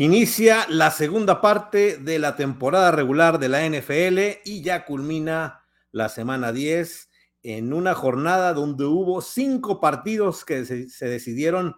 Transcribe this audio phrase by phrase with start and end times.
[0.00, 6.08] Inicia la segunda parte de la temporada regular de la NFL y ya culmina la
[6.08, 7.10] semana 10
[7.42, 11.74] en una jornada donde hubo cinco partidos que se, decidieron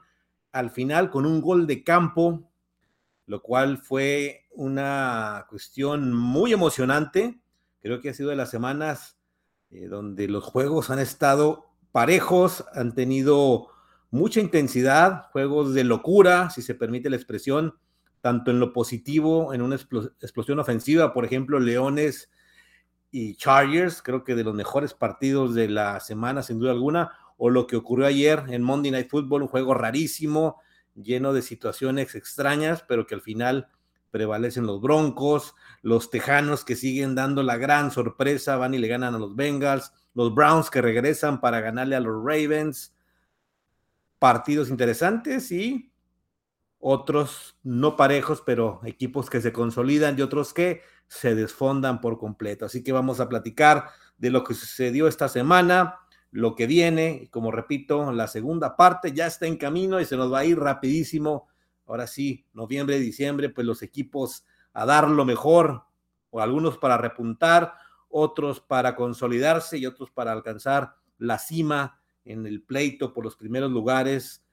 [0.52, 2.52] al final con un gol de campo,
[3.24, 7.40] lo cual fue una cuestión muy emocionante.
[7.80, 9.16] Creo que ha sido de las semanas
[9.70, 13.68] eh, donde los juegos han estado parejos, han tenido
[14.10, 17.76] mucha intensidad, juegos de locura, si se permite la expresión
[18.20, 22.30] tanto en lo positivo, en una explosión ofensiva, por ejemplo, Leones
[23.10, 27.50] y Chargers, creo que de los mejores partidos de la semana, sin duda alguna, o
[27.50, 30.60] lo que ocurrió ayer en Monday Night Football, un juego rarísimo,
[30.94, 33.68] lleno de situaciones extrañas, pero que al final
[34.10, 39.14] prevalecen los Broncos, los Tejanos que siguen dando la gran sorpresa, van y le ganan
[39.14, 42.94] a los Bengals, los Browns que regresan para ganarle a los Ravens,
[44.18, 45.89] partidos interesantes y
[46.80, 52.64] otros no parejos, pero equipos que se consolidan y otros que se desfondan por completo.
[52.64, 55.98] Así que vamos a platicar de lo que sucedió esta semana,
[56.30, 60.16] lo que viene, y como repito, la segunda parte ya está en camino y se
[60.16, 61.48] nos va a ir rapidísimo.
[61.86, 65.84] Ahora sí, noviembre, diciembre, pues los equipos a dar lo mejor,
[66.30, 67.74] o algunos para repuntar,
[68.08, 73.70] otros para consolidarse y otros para alcanzar la cima en el pleito por los primeros
[73.70, 74.44] lugares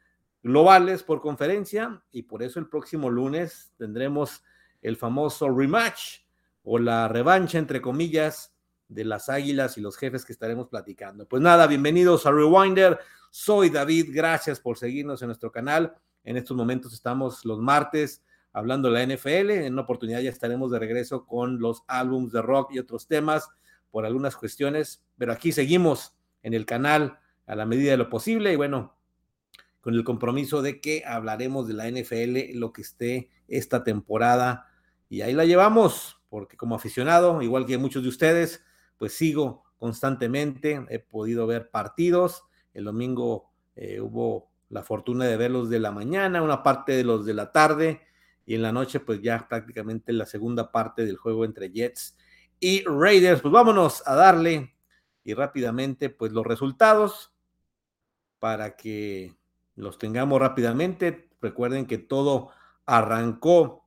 [0.44, 4.44] globales por conferencia y por eso el próximo lunes tendremos
[4.82, 6.20] el famoso rematch
[6.64, 8.54] o la revancha entre comillas
[8.88, 11.28] de las águilas y los jefes que estaremos platicando.
[11.28, 13.00] Pues nada, bienvenidos a Rewinder.
[13.32, 15.96] Soy David, gracias por seguirnos en nuestro canal.
[16.24, 19.52] En estos momentos estamos los martes hablando de la NFL.
[19.52, 23.50] En una oportunidad ya estaremos de regreso con los álbums de rock y otros temas
[23.92, 28.52] por algunas cuestiones, pero aquí seguimos en el canal a la medida de lo posible
[28.52, 28.97] y bueno,
[29.88, 34.68] con el compromiso de que hablaremos de la NFL, lo que esté esta temporada.
[35.08, 38.66] Y ahí la llevamos, porque como aficionado, igual que muchos de ustedes,
[38.97, 42.44] pues sigo constantemente, he podido ver partidos.
[42.74, 47.26] El domingo eh, hubo la fortuna de verlos de la mañana, una parte de los
[47.26, 48.02] de la tarde,
[48.46, 52.18] y en la noche, pues ya prácticamente la segunda parte del juego entre Jets
[52.59, 53.40] y Raiders.
[53.40, 54.76] Pues vámonos a darle
[55.24, 57.31] y rápidamente, pues los resultados
[58.40, 59.37] para que
[59.78, 61.30] los tengamos rápidamente.
[61.40, 62.50] Recuerden que todo
[62.86, 63.86] arrancó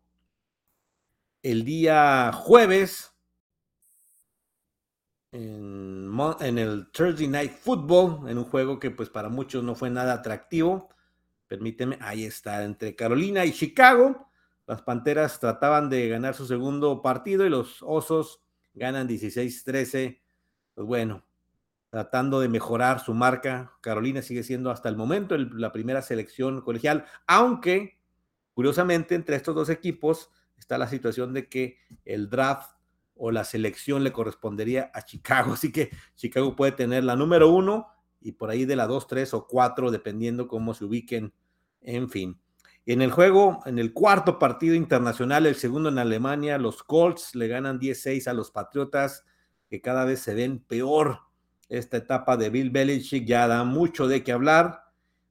[1.42, 3.12] el día jueves
[5.32, 10.14] en, el Thursday Night Football, en un juego que pues para muchos no fue nada
[10.14, 10.88] atractivo.
[11.46, 14.28] Permíteme, ahí está, entre Carolina y Chicago.
[14.66, 18.40] Las Panteras trataban de ganar su segundo partido y los Osos
[18.74, 20.20] ganan 16-13.
[20.74, 21.24] Pues bueno,
[21.90, 23.72] tratando de mejorar su marca.
[23.80, 28.00] Carolina sigue siendo hasta el momento la primera selección colegial, aunque
[28.54, 32.70] curiosamente entre estos dos equipos está la situación de que el draft
[33.16, 37.88] o la selección le correspondería a Chicago, así que Chicago puede tener la número uno
[38.20, 41.32] y por ahí de la dos, tres o cuatro, dependiendo cómo se ubiquen,
[41.80, 42.40] en fin.
[42.86, 47.48] En el juego, en el cuarto partido internacional, el segundo en Alemania, los Colts le
[47.48, 49.24] ganan 10-6 a los Patriotas,
[49.68, 51.29] que cada vez se ven peor
[51.70, 54.84] esta etapa de Bill Belichick ya da mucho de qué hablar.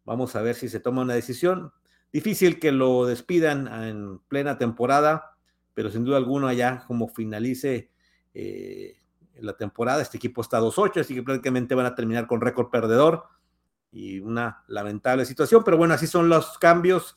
[0.05, 1.72] Vamos a ver si se toma una decisión.
[2.11, 5.35] Difícil que lo despidan en plena temporada,
[5.75, 7.91] pero sin duda alguna ya como finalice
[8.33, 8.95] eh,
[9.35, 13.25] la temporada, este equipo está 2-8, así que prácticamente van a terminar con récord perdedor
[13.91, 17.16] y una lamentable situación, pero bueno, así son los cambios.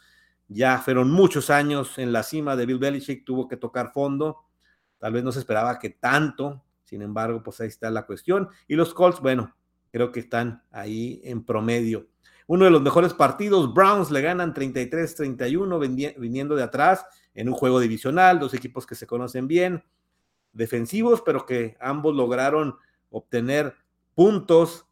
[0.48, 4.44] Ya fueron muchos años en la cima de Bill Belichick, tuvo que tocar fondo.
[4.98, 6.62] Tal vez no se esperaba que tanto,
[6.92, 8.50] sin embargo, pues ahí está la cuestión.
[8.68, 9.56] Y los Colts, bueno,
[9.90, 12.06] creo que están ahí en promedio.
[12.46, 17.80] Uno de los mejores partidos, Browns le ganan 33-31 viniendo de atrás en un juego
[17.80, 19.84] divisional, dos equipos que se conocen bien,
[20.52, 22.76] defensivos, pero que ambos lograron
[23.08, 23.74] obtener
[24.14, 24.86] puntos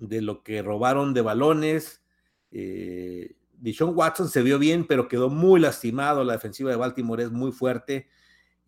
[0.00, 2.02] de lo que robaron de balones.
[2.50, 6.24] Eh, Dishon Watson se vio bien, pero quedó muy lastimado.
[6.24, 8.08] La defensiva de Baltimore es muy fuerte.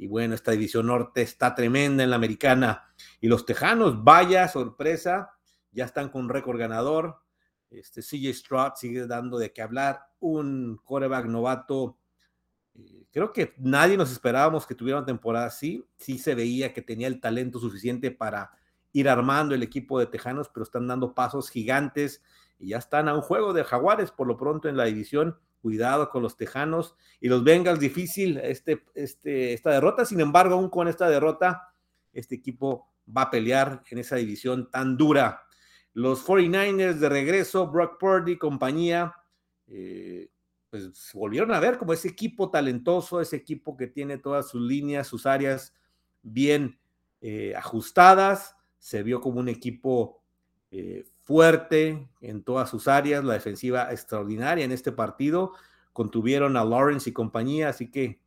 [0.00, 2.91] Y bueno, esta división norte está tremenda en la americana.
[3.20, 5.32] Y los Tejanos, vaya sorpresa,
[5.73, 7.19] ya están con récord ganador.
[7.69, 10.00] Este CJ Stroud sigue dando de qué hablar.
[10.19, 11.99] Un coreback novato.
[12.75, 15.87] Eh, creo que nadie nos esperábamos que tuviera una temporada así.
[15.99, 18.52] Sí se veía que tenía el talento suficiente para
[18.94, 22.23] ir armando el equipo de Tejanos, pero están dando pasos gigantes
[22.60, 25.38] y ya están a un juego de Jaguares por lo pronto en la división.
[25.62, 30.70] Cuidado con los Tejanos y los Bengals, difícil este, este, esta derrota, sin embargo, aún
[30.70, 31.74] con esta derrota,
[32.12, 35.42] este equipo va a pelear en esa división tan dura.
[35.92, 39.14] Los 49ers de regreso, Brock Purdy, compañía,
[39.66, 40.30] eh,
[40.70, 45.08] pues volvieron a ver como ese equipo talentoso, ese equipo que tiene todas sus líneas,
[45.08, 45.74] sus áreas
[46.22, 46.78] bien
[47.20, 50.22] eh, ajustadas, se vio como un equipo
[50.70, 55.52] eh, fuerte en todas sus áreas, la defensiva extraordinaria en este partido,
[55.92, 58.20] contuvieron a Lawrence y compañía, así que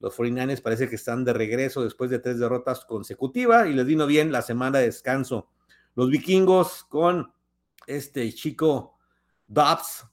[0.00, 4.06] los 49ers parece que están de regreso después de tres derrotas consecutivas y les vino
[4.06, 5.48] bien la semana de descanso.
[5.94, 7.32] Los vikingos con
[7.86, 8.98] este chico
[9.46, 10.04] Dobbs,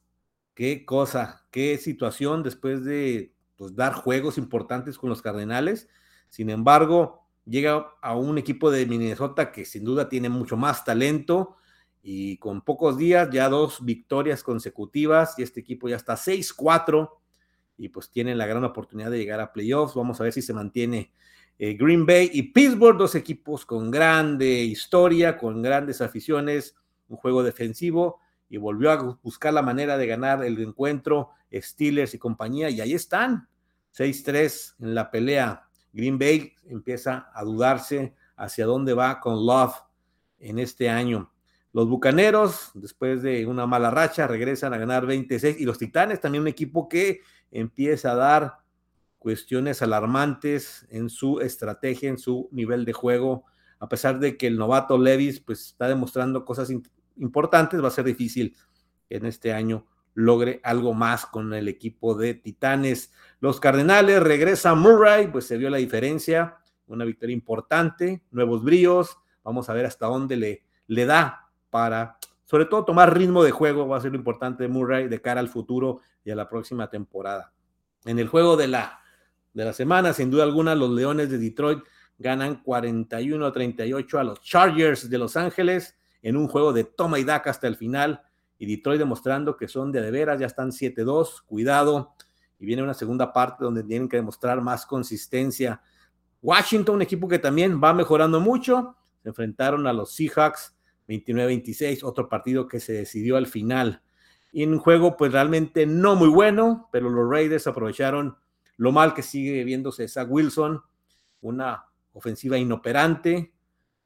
[0.54, 5.90] qué cosa, qué situación después de pues, dar juegos importantes con los Cardenales.
[6.30, 11.58] Sin embargo, llega a un equipo de Minnesota que sin duda tiene mucho más talento
[12.04, 17.10] y con pocos días ya dos victorias consecutivas y este equipo ya está 6-4
[17.78, 19.96] y pues tienen la gran oportunidad de llegar a playoffs.
[19.96, 21.14] Vamos a ver si se mantiene
[21.58, 26.76] eh, Green Bay y Pittsburgh, dos equipos con grande historia, con grandes aficiones,
[27.08, 32.20] un juego defensivo y volvió a buscar la manera de ganar el encuentro Steelers y
[32.20, 33.48] compañía y ahí están,
[33.98, 35.70] 6-3 en la pelea.
[35.94, 39.76] Green Bay empieza a dudarse hacia dónde va con Love
[40.40, 41.33] en este año.
[41.74, 46.44] Los Bucaneros, después de una mala racha, regresan a ganar 26 y los Titanes, también
[46.44, 48.58] un equipo que empieza a dar
[49.18, 53.46] cuestiones alarmantes en su estrategia, en su nivel de juego,
[53.80, 56.70] a pesar de que el novato Levis pues está demostrando cosas
[57.18, 58.56] importantes, va a ser difícil
[59.10, 63.12] en este año logre algo más con el equipo de Titanes.
[63.40, 69.70] Los Cardenales regresa Murray, pues se vio la diferencia, una victoria importante, nuevos bríos, vamos
[69.70, 71.43] a ver hasta dónde le, le da
[71.74, 75.20] para, sobre todo, tomar ritmo de juego, va a ser lo importante de Murray de
[75.20, 77.52] cara al futuro y a la próxima temporada.
[78.06, 79.00] En el juego de la,
[79.56, 81.80] de la semana, sin duda alguna, los Leones de Detroit
[82.20, 87.18] ganan 41 a 38 a los Chargers de Los Ángeles en un juego de toma
[87.18, 88.22] y daca hasta el final
[88.60, 92.14] y Detroit demostrando que son de de veras, ya están 7-2, cuidado,
[92.60, 95.82] y viene una segunda parte donde tienen que demostrar más consistencia.
[96.40, 100.73] Washington, un equipo que también va mejorando mucho, se enfrentaron a los Seahawks
[101.08, 104.02] 29-26, otro partido que se decidió al final.
[104.52, 108.38] Y en un juego pues realmente no muy bueno, pero los Raiders aprovecharon
[108.78, 110.82] lo mal que sigue viéndose Zach Wilson,
[111.42, 113.54] una ofensiva inoperante,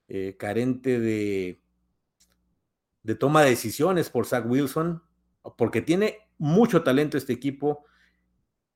[0.07, 1.61] eh, carente de
[3.07, 5.01] de toma de decisiones por Zach Wilson,
[5.57, 7.85] porque tiene mucho talento este equipo.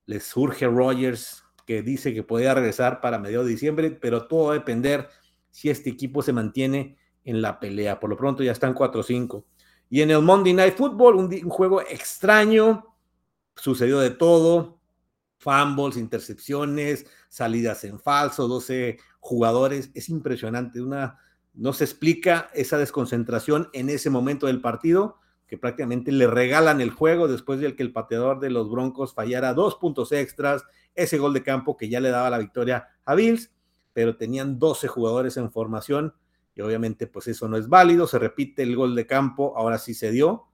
[0.05, 4.51] Les surge Rogers, que dice que podría regresar para mediados de diciembre, pero todo va
[4.53, 5.09] a depender
[5.49, 7.99] si este equipo se mantiene en la pelea.
[7.99, 9.43] Por lo pronto ya están 4-5.
[9.89, 12.95] Y en el Monday Night Football, un, juego extraño,
[13.55, 14.79] sucedió de todo,
[15.37, 21.19] fumbles, intercepciones, salidas en falso, 12 jugadores, es impresionante, una
[21.53, 25.17] no se explica esa desconcentración en ese momento del partido,
[25.47, 29.53] que prácticamente le regalan el juego después de que el pateador de los Broncos fallara
[29.53, 30.63] dos puntos extras,
[30.95, 33.51] ese gol de campo que ya le daba la victoria a Bills,
[33.91, 36.13] pero tenían 12 jugadores en formación
[36.55, 39.93] y obviamente pues eso no es válido, se repite el gol de campo, ahora sí
[39.93, 40.47] se dio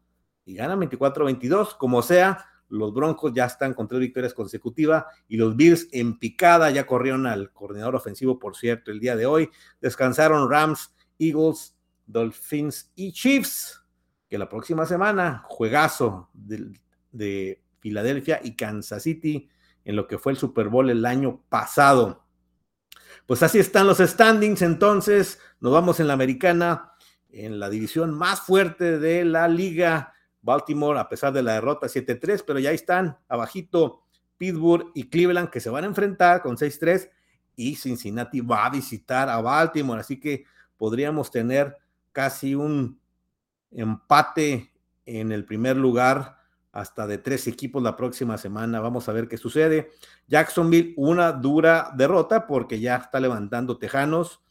[0.46, 5.56] y gana 24-22, como sea, los Broncos ya están con tres victorias consecutivas y los
[5.56, 9.50] Bills en picada ya corrieron al coordinador ofensivo, por cierto, el día de hoy.
[9.80, 13.84] Descansaron Rams, Eagles, Dolphins y Chiefs,
[14.30, 16.72] que la próxima semana, juegazo de,
[17.12, 19.50] de Filadelfia y Kansas City
[19.86, 22.27] en lo que fue el Super Bowl el año pasado.
[23.26, 26.94] Pues así están los standings, entonces nos vamos en la americana,
[27.30, 30.14] en la división más fuerte de la liga.
[30.42, 34.04] Baltimore, a pesar de la derrota 7-3, pero ya están abajito
[34.38, 37.10] Pittsburgh y Cleveland que se van a enfrentar con 6-3
[37.56, 40.46] y Cincinnati va a visitar a Baltimore, así que
[40.78, 41.76] podríamos tener
[42.12, 43.00] casi un
[43.72, 44.72] empate
[45.06, 46.37] en el primer lugar
[46.78, 48.80] hasta de tres equipos la próxima semana.
[48.80, 49.90] Vamos a ver qué sucede.
[50.28, 54.44] Jacksonville, una dura derrota porque ya está levantando Tejanos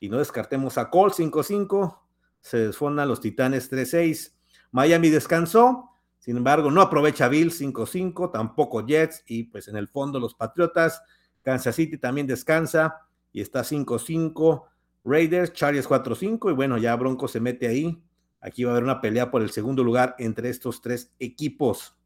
[0.00, 1.98] y no descartemos a Cole 5-5.
[2.40, 4.32] Se desfondan los Titanes 3-6.
[4.70, 10.18] Miami descansó, sin embargo, no aprovecha Bill 5-5, tampoco Jets y pues en el fondo
[10.18, 11.02] los Patriotas.
[11.42, 13.02] Kansas City también descansa
[13.32, 14.64] y está 5-5.
[15.04, 18.02] Raiders, Chargers 4-5 y bueno, ya Bronco se mete ahí.
[18.40, 21.96] Aquí va a haber una pelea por el segundo lugar entre estos tres equipos.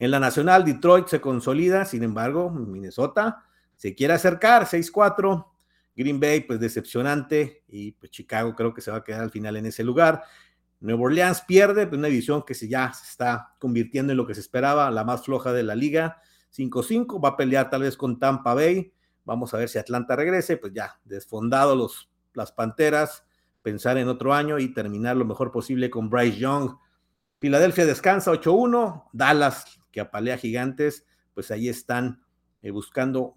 [0.00, 3.44] En la nacional, Detroit se consolida, sin embargo, Minnesota
[3.76, 5.46] se quiere acercar, 6-4.
[5.96, 9.56] Green Bay, pues decepcionante, y pues Chicago creo que se va a quedar al final
[9.56, 10.22] en ese lugar.
[10.80, 14.34] Nuevo Orleans pierde, pues, una división que se ya se está convirtiendo en lo que
[14.34, 16.20] se esperaba, la más floja de la liga.
[16.56, 18.92] 5-5, va a pelear tal vez con Tampa Bay.
[19.24, 23.24] Vamos a ver si Atlanta regrese, pues ya desfondado los, las Panteras,
[23.68, 26.70] pensar en otro año y terminar lo mejor posible con Bryce Young.
[27.38, 32.22] Filadelfia descansa 8-1, Dallas que apalea gigantes, pues ahí están
[32.62, 33.34] eh, buscando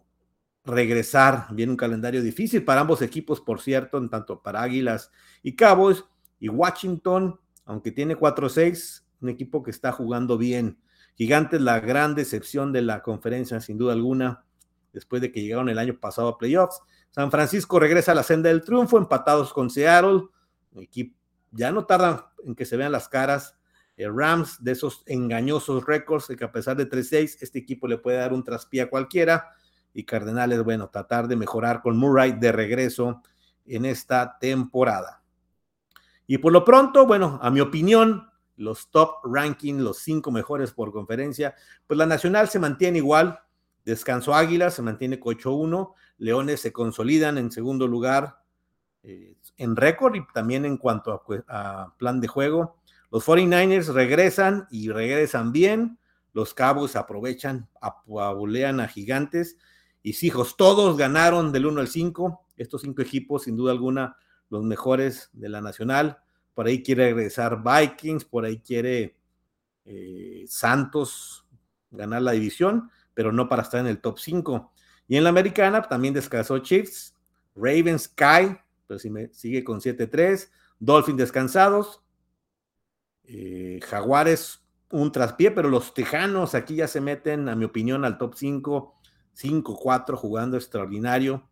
[0.63, 1.47] regresar.
[1.51, 5.11] Viene un calendario difícil para ambos equipos, por cierto, en tanto para Águilas
[5.43, 6.09] y Cabos.
[6.39, 10.79] Y Washington, aunque tiene 4-6, un equipo que está jugando bien.
[11.15, 14.45] Gigantes, la gran decepción de la conferencia, sin duda alguna,
[14.93, 16.81] después de que llegaron el año pasado a playoffs.
[17.11, 20.23] San Francisco regresa a la senda del triunfo, empatados con Seattle.
[21.51, 23.57] ya no tardan en que se vean las caras.
[23.97, 28.33] Rams, de esos engañosos récords, que a pesar de 3-6, este equipo le puede dar
[28.33, 29.51] un traspié a cualquiera
[29.93, 33.21] y Cardenales, bueno, tratar de mejorar con Murray de regreso
[33.65, 35.23] en esta temporada.
[36.27, 40.91] Y por lo pronto, bueno, a mi opinión, los top ranking, los cinco mejores por
[40.91, 41.55] conferencia,
[41.87, 43.39] pues la Nacional se mantiene igual,
[43.85, 48.41] Descanso Águila se mantiene con 8-1, Leones se consolidan en segundo lugar
[49.03, 52.77] eh, en récord y también en cuanto a, plan de juego.
[53.09, 55.97] Los 49ers regresan y regresan bien,
[56.33, 59.57] los Cabos aprovechan, apulean a gigantes
[60.03, 62.45] y hijos, todos ganaron del 1 al 5.
[62.57, 64.15] Estos cinco equipos, sin duda alguna,
[64.49, 66.19] los mejores de la nacional.
[66.53, 69.15] Por ahí quiere regresar Vikings, por ahí quiere
[69.85, 71.45] eh, Santos
[71.89, 74.71] ganar la división, pero no para estar en el top 5.
[75.07, 77.15] Y en la americana también descansó Chiefs,
[77.55, 80.49] Ravens cae, pero si me sigue con 7-3,
[80.79, 82.03] Dolphins descansados,
[83.23, 88.17] eh, Jaguares un traspié, pero los Tejanos aquí ya se meten, a mi opinión, al
[88.17, 89.01] top 5
[89.35, 91.47] 5-4 jugando extraordinario.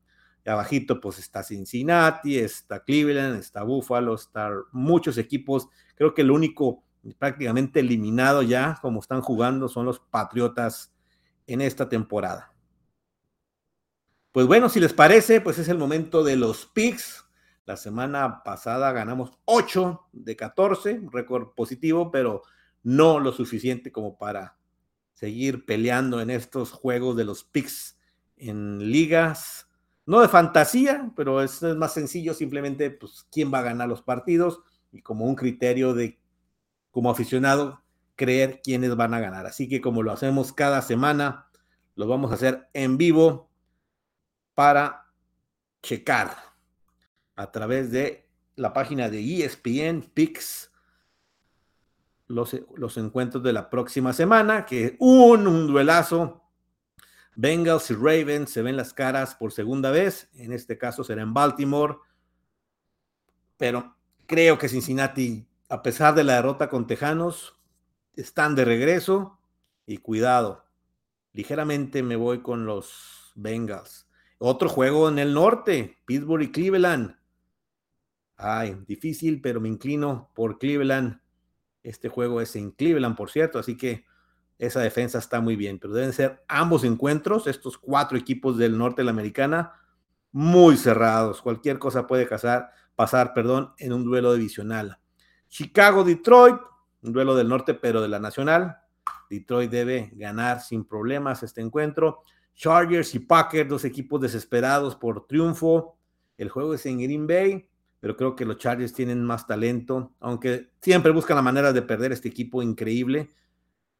[0.46, 5.68] Y abajito pues está Cincinnati, está Cleveland, está Buffalo, está muchos equipos.
[5.96, 6.84] Creo que el único
[7.18, 10.94] prácticamente eliminado ya como están jugando son los Patriotas
[11.50, 12.54] en esta temporada.
[14.32, 17.26] Pues bueno, si les parece, pues es el momento de los picks.
[17.66, 22.44] La semana pasada ganamos 8 de 14, un récord positivo, pero
[22.84, 24.58] no lo suficiente como para
[25.14, 27.98] seguir peleando en estos juegos de los picks
[28.38, 29.68] en ligas,
[30.06, 34.02] no de fantasía, pero es, es más sencillo simplemente pues quién va a ganar los
[34.02, 36.20] partidos y como un criterio de
[36.92, 37.84] como aficionado
[38.20, 39.46] creer quiénes van a ganar.
[39.46, 41.48] Así que como lo hacemos cada semana,
[41.96, 43.50] lo vamos a hacer en vivo
[44.56, 45.06] para
[45.82, 46.36] checar
[47.38, 50.70] a través de la página de ESPN Picks
[52.28, 56.44] los, encuentros de la próxima semana, que un, un duelazo.
[57.36, 61.34] Bengals y Ravens se ven las caras por segunda vez, en este caso será en
[61.34, 61.96] Baltimore,
[63.56, 63.96] pero
[64.26, 67.59] creo que Cincinnati, a pesar de la derrota con Tejanos,
[68.16, 69.40] están de regreso
[69.86, 70.66] y cuidado,
[71.34, 74.08] ligeramente me voy con los Bengals.
[74.38, 77.16] Otro juego en el norte, Pittsburgh y Cleveland.
[78.38, 81.20] Ay, difícil, pero me inclino por Cleveland.
[81.84, 84.06] Este juego es en Cleveland, por cierto, así que
[84.58, 89.02] esa defensa está muy bien, pero deben ser ambos encuentros, estos cuatro equipos del norte
[89.02, 89.74] de la americana,
[90.32, 91.42] muy cerrados.
[91.42, 95.00] Cualquier cosa puede pasar, pasar perdón, en un duelo divisional.
[95.48, 96.58] Chicago-Detroit,
[97.02, 98.78] un duelo del norte, pero de la nacional.
[99.30, 102.24] Detroit debe ganar sin problemas este encuentro.
[102.56, 105.98] Chargers y Packers, dos equipos desesperados por triunfo.
[106.38, 110.72] El juego es en Green Bay pero creo que los Chargers tienen más talento, aunque
[110.82, 113.30] siempre buscan la manera de perder este equipo increíble.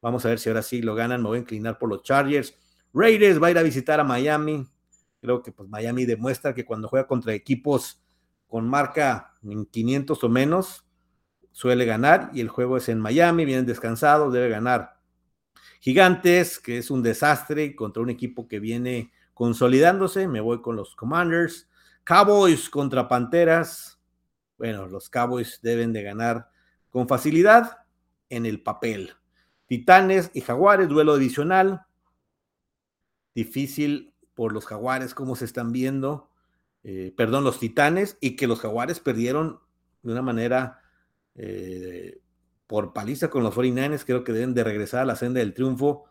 [0.02, 2.56] Vamos a ver si ahora sí lo ganan, me voy a inclinar por los Chargers.
[2.94, 4.66] Raiders va a ir a visitar a Miami.
[5.22, 8.02] Creo que pues Miami demuestra que cuando juega contra equipos
[8.48, 10.86] con marca en 500 o menos,
[11.52, 15.00] suele ganar y el juego es en Miami, vienen descansados, debe ganar.
[15.80, 20.96] Gigantes, que es un desastre contra un equipo que viene consolidándose, me voy con los
[20.96, 21.70] Commanders.
[22.04, 24.00] Cowboys contra Panteras.
[24.58, 26.50] Bueno, los Cowboys deben de ganar
[26.90, 27.86] con facilidad
[28.30, 29.14] en el papel.
[29.68, 31.86] Titanes y Jaguares, duelo adicional.
[33.36, 36.30] Difícil por los Jaguares, como se están viendo.
[36.84, 39.60] Eh, perdón, los Titanes, y que los Jaguares perdieron
[40.02, 40.82] de una manera
[41.36, 42.20] eh,
[42.68, 44.06] por paliza con los 49ers.
[44.06, 46.06] Creo que deben de regresar a la senda del triunfo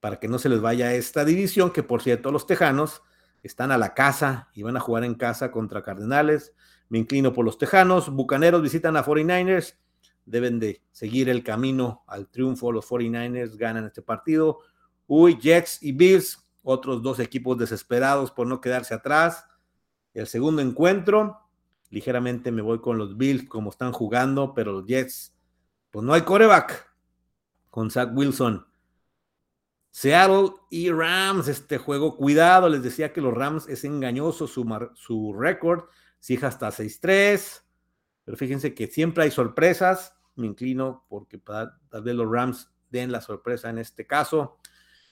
[0.00, 3.02] para que no se les vaya esta división, que por cierto, los Tejanos
[3.42, 6.54] están a la casa y van a jugar en casa contra Cardenales.
[6.88, 8.10] Me inclino por los Tejanos.
[8.10, 9.76] Bucaneros visitan a 49ers.
[10.26, 12.72] Deben de seguir el camino al triunfo.
[12.72, 14.60] Los 49ers ganan este partido.
[15.06, 19.44] Uy, Jets y Bills, otros dos equipos desesperados por no quedarse atrás.
[20.14, 21.38] El segundo encuentro,
[21.90, 25.36] ligeramente me voy con los Bills como están jugando, pero los Jets,
[25.90, 26.88] pues no hay coreback
[27.68, 28.66] con Zach Wilson.
[29.90, 35.34] Seattle y Rams, este juego, cuidado, les decía que los Rams es engañoso su, su
[35.34, 35.84] récord,
[36.28, 37.62] hija hasta 6-3,
[38.24, 43.20] pero fíjense que siempre hay sorpresas, me inclino porque tal vez los Rams den la
[43.20, 44.58] sorpresa en este caso.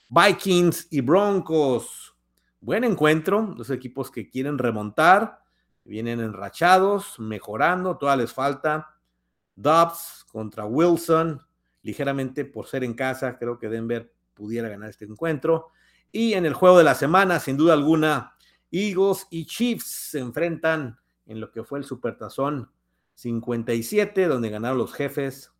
[0.09, 2.15] Vikings y Broncos.
[2.61, 5.39] Buen encuentro, los equipos que quieren remontar,
[5.89, 8.95] vienen enrachados, mejorando, todavía les falta.
[9.55, 11.41] Dobbs contra Wilson,
[11.81, 15.69] ligeramente por ser en casa, creo que Denver pudiera ganar este encuentro.
[16.11, 18.35] Y en el juego de la semana, sin duda alguna,
[18.71, 22.71] Eagles y Chiefs se enfrentan en lo que fue el Supertazón
[23.15, 25.51] 57, donde ganaron los jefes.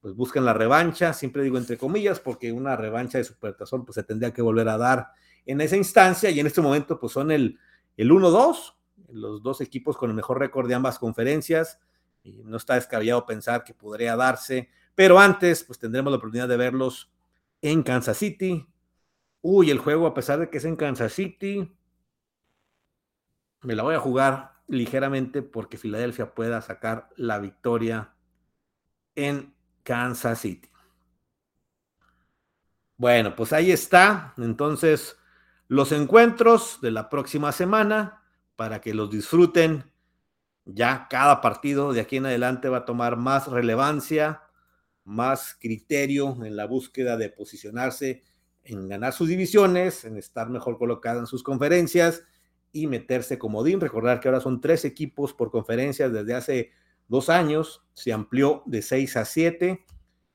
[0.00, 4.04] Pues buscan la revancha, siempre digo entre comillas, porque una revancha de Supertazón pues se
[4.04, 5.08] tendría que volver a dar
[5.46, 7.58] en esa instancia y en este momento pues son el,
[7.96, 8.74] el 1-2,
[9.08, 11.80] los dos equipos con el mejor récord de ambas conferencias.
[12.22, 16.56] Y no está descabellado pensar que podría darse, pero antes pues tendremos la oportunidad de
[16.56, 17.10] verlos
[17.62, 18.66] en Kansas City.
[19.40, 21.72] Uy, el juego a pesar de que es en Kansas City,
[23.62, 28.14] me la voy a jugar ligeramente porque Filadelfia pueda sacar la victoria
[29.14, 30.68] en Kansas City.
[32.96, 34.34] Bueno, pues ahí está.
[34.36, 35.16] Entonces,
[35.68, 38.17] los encuentros de la próxima semana
[38.58, 39.84] para que los disfruten.
[40.64, 44.42] Ya cada partido de aquí en adelante va a tomar más relevancia,
[45.04, 48.24] más criterio en la búsqueda de posicionarse
[48.64, 52.24] en ganar sus divisiones, en estar mejor colocado en sus conferencias
[52.72, 53.80] y meterse comodín.
[53.80, 56.70] Recordar que ahora son tres equipos por conferencias desde hace
[57.06, 57.86] dos años.
[57.92, 59.86] Se amplió de seis a siete.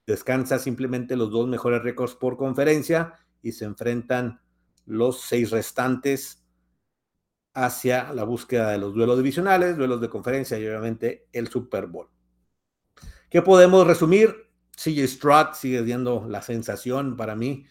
[0.08, 4.40] Descansa simplemente los dos mejores récords por conferencia y se enfrentan
[4.86, 6.43] los seis restantes
[7.54, 12.10] hacia la búsqueda de los duelos divisionales, duelos de conferencia y obviamente el Super Bowl.
[13.30, 14.50] ¿Qué podemos resumir?
[14.76, 17.66] CJ Stroud sigue siendo la sensación para mí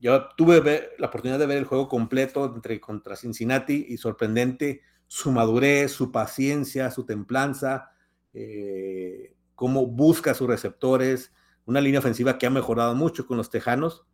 [0.00, 5.30] yo tuve la oportunidad de ver el juego completo entre contra Cincinnati y sorprendente su
[5.30, 7.90] madurez, su paciencia, su templanza,
[8.32, 11.34] eh, cómo busca sus receptores,
[11.66, 14.06] una línea ofensiva que ha mejorado mucho con los Tejanos.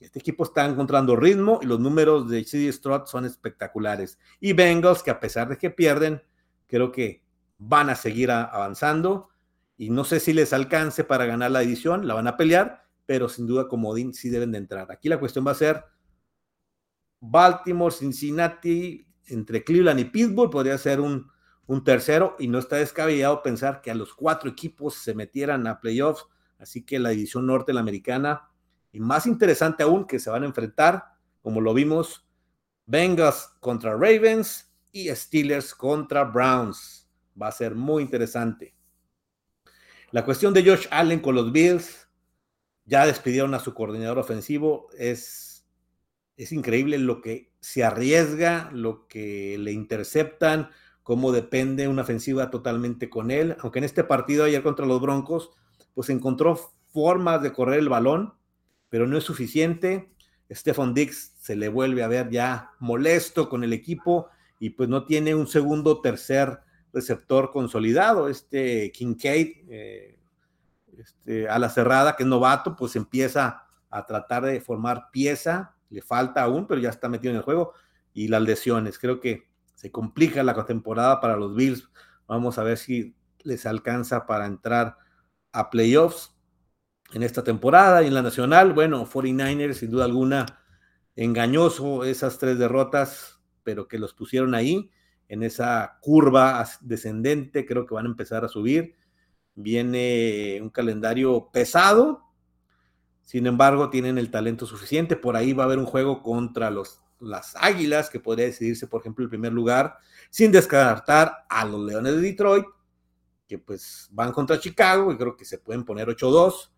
[0.00, 4.18] Este equipo está encontrando ritmo y los números de CD Stroud son espectaculares.
[4.40, 6.22] Y Bengals, que a pesar de que pierden,
[6.66, 7.22] creo que
[7.58, 9.28] van a seguir avanzando
[9.76, 13.28] y no sé si les alcance para ganar la edición, la van a pelear, pero
[13.28, 14.90] sin duda comodín sí deben de entrar.
[14.90, 15.84] Aquí la cuestión va a ser
[17.20, 21.30] Baltimore, Cincinnati, entre Cleveland y Pittsburgh, podría ser un,
[21.66, 25.80] un tercero y no está descabellado pensar que a los cuatro equipos se metieran a
[25.80, 26.26] playoffs,
[26.58, 28.49] así que la división norte la americana,
[28.92, 31.04] y más interesante aún que se van a enfrentar,
[31.42, 32.26] como lo vimos,
[32.86, 37.08] Bengals contra Ravens y Steelers contra Browns.
[37.40, 38.74] Va a ser muy interesante.
[40.10, 42.08] La cuestión de Josh Allen con los Bills,
[42.84, 44.88] ya despidieron a su coordinador ofensivo.
[44.98, 45.64] Es,
[46.36, 50.70] es increíble lo que se arriesga, lo que le interceptan,
[51.04, 53.56] cómo depende una ofensiva totalmente con él.
[53.60, 55.50] Aunque en este partido ayer contra los Broncos,
[55.94, 56.58] pues encontró
[56.92, 58.34] formas de correr el balón,
[58.90, 60.10] pero no es suficiente.
[60.50, 65.06] Stefan Dix se le vuelve a ver ya molesto con el equipo y pues no
[65.06, 66.60] tiene un segundo, tercer
[66.92, 68.28] receptor consolidado.
[68.28, 70.18] Este Kincaid, eh,
[70.98, 76.02] este, a la cerrada, que es novato, pues empieza a tratar de formar pieza, le
[76.02, 77.72] falta aún, pero ya está metido en el juego,
[78.12, 81.88] y las lesiones, creo que se complica la temporada para los Bills,
[82.26, 84.98] vamos a ver si les alcanza para entrar
[85.52, 86.36] a playoffs
[87.12, 90.46] en esta temporada y en la nacional, bueno, 49ers sin duda alguna
[91.16, 94.90] engañoso esas tres derrotas, pero que los pusieron ahí
[95.28, 98.94] en esa curva descendente, creo que van a empezar a subir
[99.54, 102.24] Viene un calendario pesado,
[103.22, 105.16] sin embargo, tienen el talento suficiente.
[105.16, 109.00] Por ahí va a haber un juego contra los, las Águilas, que podría decidirse, por
[109.02, 109.98] ejemplo, el primer lugar,
[110.30, 112.64] sin descartar a los Leones de Detroit,
[113.46, 116.70] que pues van contra Chicago y creo que se pueden poner 8-2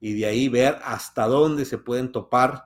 [0.00, 2.64] y de ahí ver hasta dónde se pueden topar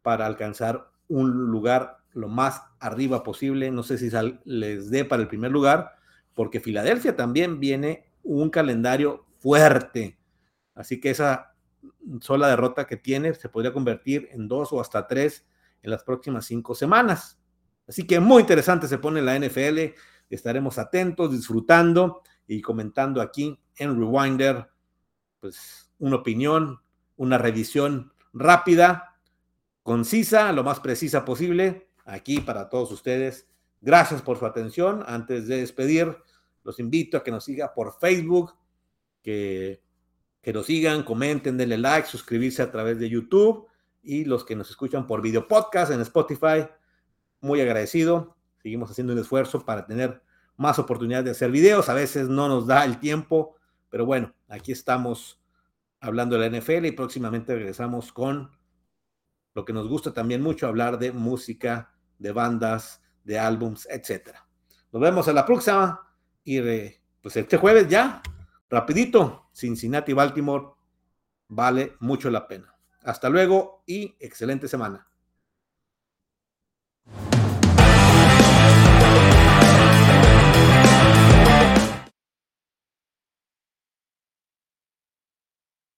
[0.00, 3.70] para alcanzar un lugar lo más arriba posible.
[3.70, 4.10] No sé si
[4.44, 5.92] les dé para el primer lugar,
[6.34, 10.18] porque Filadelfia también viene un calendario fuerte.
[10.74, 11.54] Así que esa
[12.20, 15.46] sola derrota que tiene se podría convertir en dos o hasta tres
[15.82, 17.38] en las próximas cinco semanas.
[17.86, 19.94] Así que muy interesante se pone la NFL.
[20.30, 24.68] Estaremos atentos, disfrutando y comentando aquí en Rewinder,
[25.40, 26.80] pues una opinión,
[27.16, 29.20] una revisión rápida,
[29.84, 33.48] concisa, lo más precisa posible, aquí para todos ustedes.
[33.80, 35.04] Gracias por su atención.
[35.06, 36.16] Antes de despedir,
[36.64, 38.52] los invito a que nos siga por Facebook,
[39.22, 39.80] que,
[40.40, 43.68] que nos sigan, comenten, denle like, suscribirse a través de YouTube
[44.02, 46.66] y los que nos escuchan por video podcast en Spotify,
[47.40, 48.36] muy agradecido.
[48.60, 50.20] Seguimos haciendo un esfuerzo para tener
[50.56, 51.88] más oportunidades de hacer videos.
[51.88, 53.54] A veces no nos da el tiempo,
[53.88, 55.38] pero bueno, aquí estamos
[56.02, 58.50] hablando de la NFL y próximamente regresamos con
[59.54, 64.46] lo que nos gusta también mucho, hablar de música, de bandas, de álbums, etcétera.
[64.92, 66.60] Nos vemos en la próxima y
[67.20, 68.20] pues este jueves ya,
[68.68, 70.74] rapidito, Cincinnati, Baltimore,
[71.48, 72.74] vale mucho la pena.
[73.04, 75.06] Hasta luego y excelente semana.